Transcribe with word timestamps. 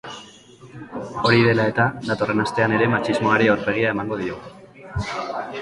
Hori 1.01 1.43
dela 1.49 1.67
eta, 1.73 1.85
datorren 2.07 2.43
astean 2.45 2.73
ere 2.79 2.89
matxismoari 2.97 3.53
aurpegia 3.57 3.95
emango 3.97 4.19
diogu. 4.23 4.91